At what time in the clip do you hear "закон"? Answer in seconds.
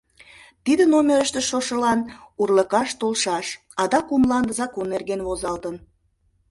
4.61-4.85